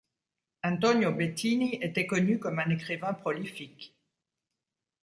[0.63, 3.95] Antonio Bettini était connu comme un écrivain prolifique.